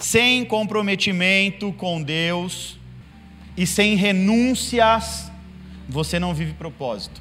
[0.00, 2.78] sem comprometimento com Deus
[3.56, 5.30] e sem renúncias,
[5.88, 7.20] você não vive propósito.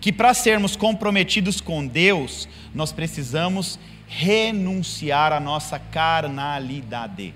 [0.00, 7.34] Que para sermos comprometidos com Deus, nós precisamos renunciar à nossa carnalidade.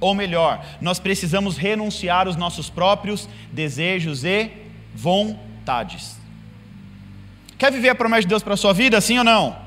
[0.00, 4.50] Ou melhor, nós precisamos renunciar aos nossos próprios desejos e
[4.94, 6.16] vontades.
[7.58, 9.58] Quer viver a promessa de Deus para a sua vida, sim ou não?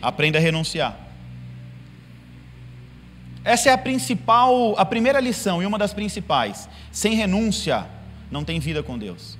[0.00, 1.01] Aprenda a renunciar.
[3.44, 6.68] Essa é a principal, a primeira lição e uma das principais.
[6.90, 7.86] Sem renúncia,
[8.30, 9.36] não tem vida com Deus.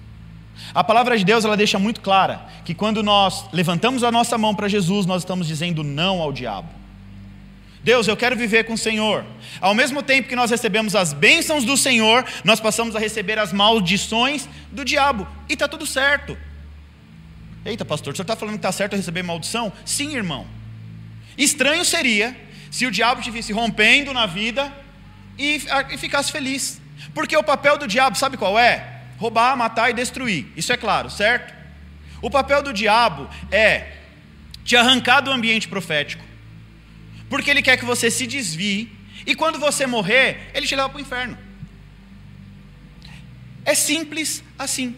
[0.74, 4.54] A palavra de Deus ela deixa muito clara que quando nós levantamos a nossa mão
[4.54, 6.68] para Jesus, nós estamos dizendo não ao diabo.
[7.82, 9.24] Deus, eu quero viver com o Senhor.
[9.60, 13.52] Ao mesmo tempo que nós recebemos as bênçãos do Senhor, nós passamos a receber as
[13.52, 15.26] maldições do diabo.
[15.48, 16.38] E está tudo certo.
[17.64, 19.72] Eita, pastor, o senhor está falando que está certo receber maldição?
[19.84, 20.46] Sim, irmão.
[21.36, 22.36] Estranho seria
[22.72, 24.72] se o diabo estivesse rompendo na vida
[25.38, 26.80] e, e ficasse feliz.
[27.14, 29.02] Porque o papel do diabo, sabe qual é?
[29.16, 30.46] Roubar, matar e destruir.
[30.56, 31.54] Isso é claro, certo?
[32.20, 33.92] O papel do diabo é
[34.64, 36.32] te arrancar do ambiente profético
[37.32, 38.92] porque ele quer que você se desvie,
[39.24, 41.38] e quando você morrer, ele te leva para o inferno.
[43.64, 44.94] É simples assim.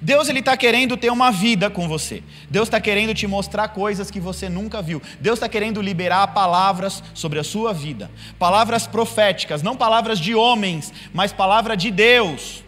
[0.00, 2.22] Deus ele está querendo ter uma vida com você.
[2.50, 5.02] Deus está querendo te mostrar coisas que você nunca viu.
[5.20, 10.92] Deus está querendo liberar palavras sobre a sua vida, palavras proféticas, não palavras de homens,
[11.12, 12.62] mas palavra de Deus.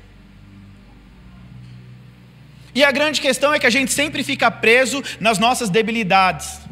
[2.74, 6.68] E a grande questão é que a gente sempre fica preso nas nossas debilidades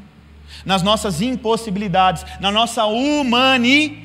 [0.67, 3.97] nas nossas impossibilidades, na nossa humanidade.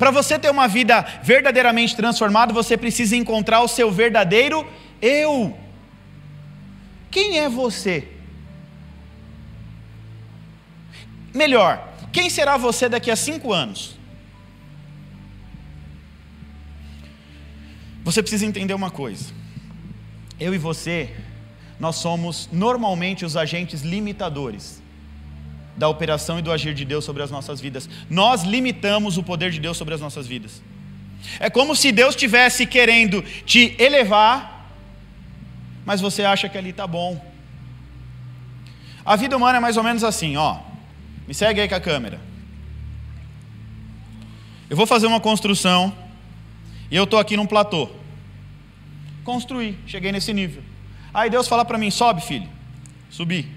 [0.00, 4.66] Para você ter uma vida verdadeiramente transformada, você precisa encontrar o seu verdadeiro
[5.02, 5.54] eu.
[7.10, 8.08] Quem é você?
[11.34, 13.98] Melhor, quem será você daqui a cinco anos?
[18.02, 19.34] Você precisa entender uma coisa.
[20.40, 21.14] Eu e você
[21.78, 24.82] nós somos normalmente os agentes limitadores
[25.80, 27.88] da operação e do agir de Deus sobre as nossas vidas.
[28.10, 30.62] Nós limitamos o poder de Deus sobre as nossas vidas.
[31.38, 34.70] É como se Deus estivesse querendo te elevar,
[35.86, 37.24] mas você acha que ali está bom.
[39.06, 40.58] A vida humana é mais ou menos assim, ó.
[41.26, 42.20] Me segue aí com a câmera.
[44.68, 45.96] Eu vou fazer uma construção
[46.90, 47.88] e eu estou aqui num platô.
[49.24, 50.62] Construí, cheguei nesse nível.
[51.14, 52.48] Aí Deus fala para mim: sobe, filho.
[53.08, 53.48] Subi.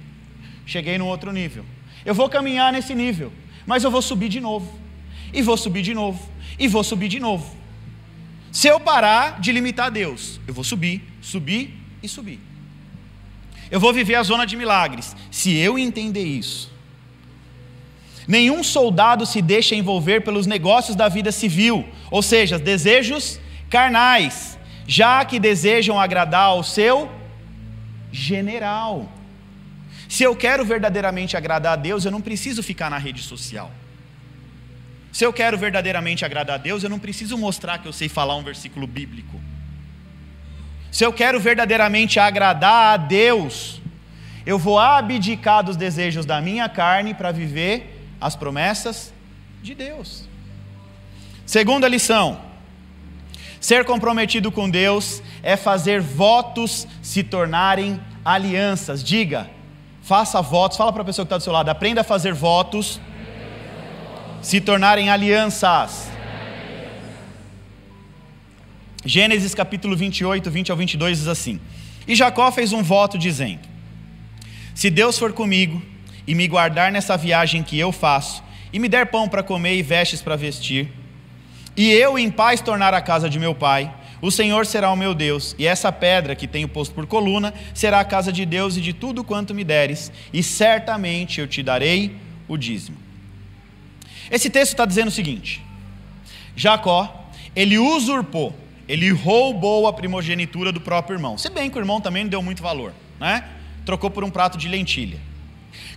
[0.65, 1.65] Cheguei no outro nível.
[2.05, 3.31] Eu vou caminhar nesse nível,
[3.65, 4.79] mas eu vou subir de novo.
[5.33, 6.29] E vou subir de novo.
[6.59, 7.55] E vou subir de novo.
[8.51, 12.39] Se eu parar de limitar Deus, eu vou subir, subir e subir.
[13.71, 15.15] Eu vou viver a zona de milagres.
[15.31, 16.71] Se eu entender isso.
[18.27, 23.39] Nenhum soldado se deixa envolver pelos negócios da vida civil, ou seja, desejos
[23.69, 27.11] carnais, já que desejam agradar ao seu
[28.11, 29.11] general.
[30.13, 33.71] Se eu quero verdadeiramente agradar a Deus, eu não preciso ficar na rede social.
[35.11, 38.35] Se eu quero verdadeiramente agradar a Deus, eu não preciso mostrar que eu sei falar
[38.35, 39.41] um versículo bíblico.
[40.91, 43.81] Se eu quero verdadeiramente agradar a Deus,
[44.45, 49.11] eu vou abdicar dos desejos da minha carne para viver as promessas
[49.63, 50.29] de Deus.
[51.43, 52.39] Segunda lição:
[53.59, 59.03] ser comprometido com Deus é fazer votos se tornarem alianças.
[59.03, 59.49] Diga,
[60.03, 60.77] faça votos.
[60.77, 62.99] Fala para a pessoa que está do seu lado, aprenda a fazer votos
[64.41, 66.11] se tornarem alianças.
[69.05, 71.59] Gênesis capítulo 28, 20 ao 22 diz assim:
[72.07, 73.61] E Jacó fez um voto dizendo:
[74.75, 75.81] Se Deus for comigo
[76.27, 79.81] e me guardar nessa viagem que eu faço, e me der pão para comer e
[79.81, 80.89] vestes para vestir,
[81.75, 85.13] e eu em paz tornar a casa de meu pai, o Senhor será o meu
[85.13, 88.81] Deus, e essa pedra que tenho posto por coluna será a casa de Deus e
[88.81, 92.15] de tudo quanto me deres, e certamente eu te darei
[92.47, 92.97] o dízimo.
[94.31, 95.61] Esse texto está dizendo o seguinte:
[96.55, 98.55] Jacó, ele usurpou,
[98.87, 102.41] ele roubou a primogenitura do próprio irmão, se bem que o irmão também não deu
[102.41, 103.43] muito valor, né?
[103.85, 105.19] Trocou por um prato de lentilha.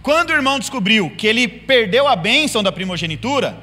[0.02, 3.56] Quando o irmão descobriu que ele perdeu a bênção da primogenitura,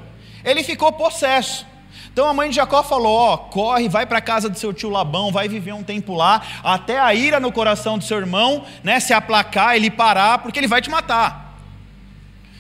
[0.46, 1.73] ele ficou possesso.
[2.14, 4.90] Então a mãe de Jacó falou: Ó, corre, vai para a casa do seu tio
[4.90, 9.00] Labão, vai viver um tempo lá, até a ira no coração do seu irmão né,
[9.00, 11.58] se aplacar, ele parar, porque ele vai te matar.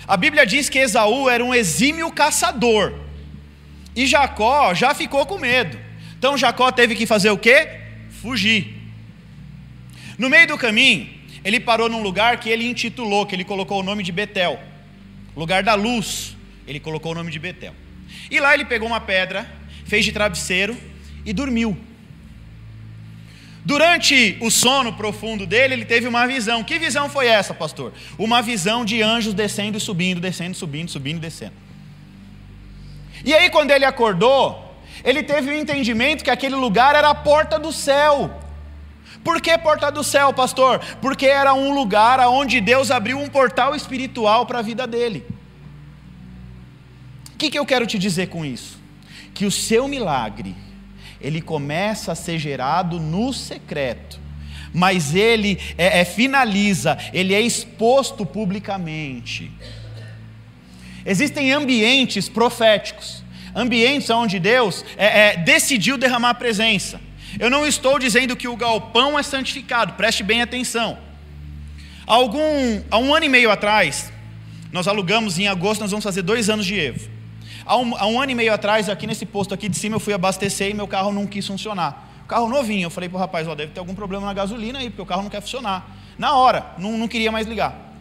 [0.07, 2.95] A Bíblia diz que Esaú era um exímio caçador,
[3.95, 5.77] e Jacó já ficou com medo.
[6.17, 7.79] Então Jacó teve que fazer o quê?
[8.21, 8.75] Fugir.
[10.17, 11.07] No meio do caminho,
[11.43, 14.59] ele parou num lugar que ele intitulou, que ele colocou o nome de Betel.
[15.35, 16.35] lugar da luz,
[16.65, 17.75] ele colocou o nome de Betel.
[18.29, 19.49] E lá ele pegou uma pedra,
[19.85, 20.77] fez de travesseiro
[21.25, 21.77] e dormiu.
[23.65, 26.63] Durante o sono profundo dele, ele teve uma visão.
[26.63, 27.93] Que visão foi essa, pastor?
[28.17, 31.53] Uma visão de anjos descendo e subindo, descendo, subindo, subindo e descendo.
[33.23, 37.15] E aí, quando ele acordou, ele teve o um entendimento que aquele lugar era a
[37.15, 38.41] porta do céu.
[39.23, 40.79] Por que porta do céu, pastor?
[41.01, 45.25] Porque era um lugar onde Deus abriu um portal espiritual para a vida dele.
[47.43, 48.79] Que, que eu quero te dizer com isso?
[49.33, 50.55] Que o seu milagre,
[51.19, 54.17] ele começa a ser gerado no secreto,
[54.73, 59.51] mas ele é, é, finaliza, ele é exposto publicamente.
[61.05, 63.21] Existem ambientes proféticos,
[63.53, 67.01] ambientes onde Deus é, é, decidiu derramar a presença.
[67.37, 70.97] Eu não estou dizendo que o galpão é santificado, preste bem atenção.
[72.07, 74.13] Algum, há um ano e meio atrás,
[74.71, 77.22] nós alugamos em agosto, nós vamos fazer dois anos de Evo.
[77.65, 79.99] Há um, há um ano e meio atrás, aqui nesse posto aqui de cima, eu
[79.99, 82.09] fui abastecer e meu carro não quis funcionar.
[82.27, 84.89] Carro novinho, eu falei para o rapaz, ó, deve ter algum problema na gasolina aí,
[84.89, 85.85] porque o carro não quer funcionar.
[86.17, 87.93] Na hora, não, não queria mais ligar.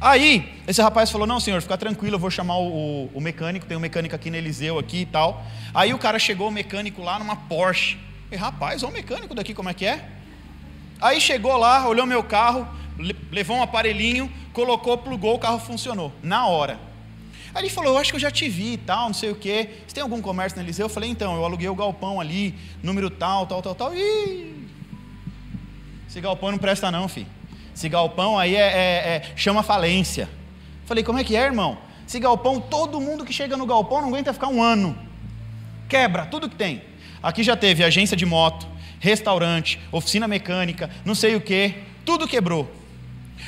[0.00, 3.66] Aí, esse rapaz falou: Não, senhor, fica tranquilo, eu vou chamar o, o, mecânico.
[3.66, 5.44] Tem um mecânico aqui no Eliseu aqui e tal.
[5.72, 7.98] Aí o cara chegou, o mecânico lá numa Porsche.
[8.30, 10.04] E rapaz, olha o mecânico daqui, como é que é?
[11.00, 12.66] Aí chegou lá, olhou meu carro,
[13.30, 16.12] levou um aparelhinho, colocou, plugou, o carro funcionou.
[16.20, 16.91] Na hora.
[17.54, 19.34] Aí ele falou, eu acho que eu já te vi e tal, não sei o
[19.34, 19.68] quê.
[19.86, 20.86] Você tem algum comércio na Eliseu?
[20.86, 23.94] Eu falei, então, eu aluguei o galpão ali, número tal, tal, tal, tal.
[23.94, 24.68] Ih,
[26.08, 27.26] esse galpão não presta não, filho.
[27.74, 30.28] Esse galpão aí é, é, é, chama falência.
[30.86, 31.78] Falei, como é que é, irmão?
[32.06, 34.96] Esse galpão, todo mundo que chega no galpão não aguenta ficar um ano.
[35.88, 36.82] Quebra tudo que tem.
[37.22, 38.66] Aqui já teve agência de moto,
[38.98, 41.74] restaurante, oficina mecânica, não sei o que,
[42.04, 42.70] tudo quebrou.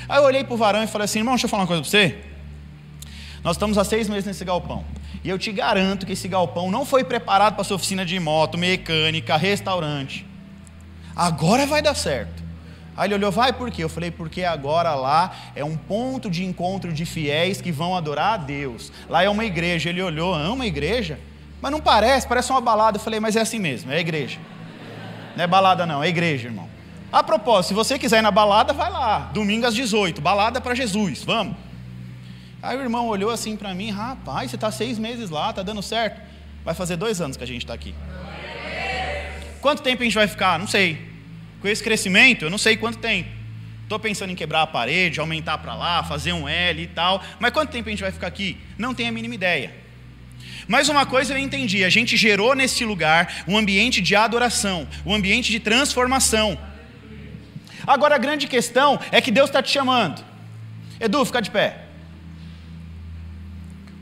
[0.08, 1.82] Aí eu olhei para o varão e falei assim, irmão, deixa eu falar uma coisa
[1.82, 2.33] para você.
[3.44, 4.82] Nós estamos há seis meses nesse galpão.
[5.22, 8.56] E eu te garanto que esse galpão não foi preparado para sua oficina de moto,
[8.56, 10.26] mecânica, restaurante.
[11.14, 12.42] Agora vai dar certo.
[12.96, 13.84] Aí ele olhou, vai por quê?
[13.84, 18.34] Eu falei, porque agora lá é um ponto de encontro de fiéis que vão adorar
[18.34, 18.90] a Deus.
[19.10, 19.90] Lá é uma igreja.
[19.90, 21.20] Ele olhou, é uma igreja?
[21.60, 22.96] Mas não parece, parece uma balada.
[22.96, 24.38] Eu falei, mas é assim mesmo, é igreja.
[25.36, 26.68] Não é balada, não, é igreja, irmão.
[27.12, 30.74] A propósito, se você quiser ir na balada, vai lá, domingo às 18, balada para
[30.74, 31.56] Jesus, vamos.
[32.64, 35.82] Aí o irmão olhou assim para mim, rapaz, você está seis meses lá, está dando
[35.82, 36.18] certo.
[36.64, 37.94] Vai fazer dois anos que a gente está aqui.
[39.60, 40.58] Quanto tempo a gente vai ficar?
[40.58, 40.98] Não sei.
[41.60, 43.28] Com esse crescimento, eu não sei quanto tempo.
[43.82, 47.22] Estou pensando em quebrar a parede, aumentar para lá, fazer um L e tal.
[47.38, 48.56] Mas quanto tempo a gente vai ficar aqui?
[48.78, 49.74] Não tenho a mínima ideia.
[50.66, 55.14] Mas uma coisa eu entendi: a gente gerou nesse lugar um ambiente de adoração, um
[55.14, 56.58] ambiente de transformação.
[57.86, 60.24] Agora a grande questão é que Deus está te chamando.
[60.98, 61.83] Edu, fica de pé.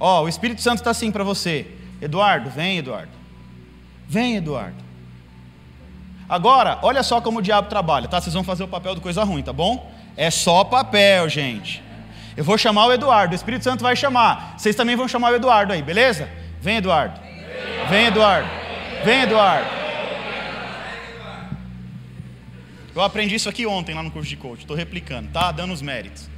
[0.05, 1.65] Ó, oh, o Espírito Santo está assim para você.
[2.01, 3.13] Eduardo, vem, Eduardo.
[4.09, 4.83] Vem, Eduardo.
[6.29, 8.21] Agora, olha só como o diabo trabalha, tá?
[8.21, 9.93] Vocês vão fazer o papel do coisa ruim, tá bom?
[10.17, 11.81] É só papel, gente.
[12.37, 14.57] Eu vou chamar o Eduardo, o Espírito Santo vai chamar.
[14.59, 16.29] Vocês também vão chamar o Eduardo aí, beleza?
[16.61, 17.21] Vem, Eduardo.
[17.89, 18.49] Vem, Eduardo.
[19.05, 19.71] Vem, Eduardo.
[22.93, 24.63] Eu aprendi isso aqui ontem lá no curso de coach.
[24.63, 25.53] Estou replicando, tá?
[25.53, 26.29] Dando os méritos.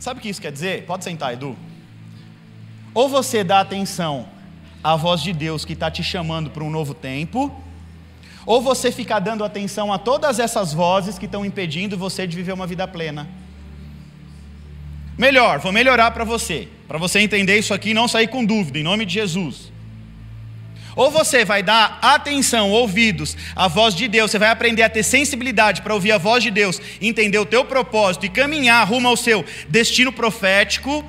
[0.00, 0.84] Sabe o que isso quer dizer?
[0.84, 1.56] Pode sentar, Edu.
[2.92, 4.26] Ou você dá atenção
[4.82, 7.54] à voz de Deus que está te chamando para um novo tempo,
[8.46, 12.52] ou você fica dando atenção a todas essas vozes que estão impedindo você de viver
[12.52, 13.28] uma vida plena.
[15.16, 18.78] Melhor, vou melhorar para você, para você entender isso aqui e não sair com dúvida,
[18.78, 19.70] em nome de Jesus.
[20.96, 25.02] Ou você vai dar atenção, ouvidos à voz de Deus, você vai aprender a ter
[25.02, 29.16] sensibilidade para ouvir a voz de Deus, entender o teu propósito e caminhar rumo ao
[29.16, 31.04] seu destino profético.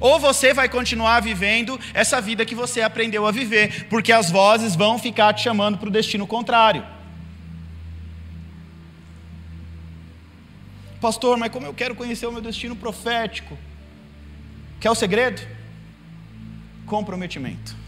[0.00, 4.74] Ou você vai continuar vivendo essa vida que você aprendeu a viver, porque as vozes
[4.74, 6.84] vão ficar te chamando para o destino contrário.
[11.00, 13.58] Pastor, mas como eu quero conhecer o meu destino profético?
[14.80, 15.42] Quer o segredo?
[16.86, 17.83] Comprometimento.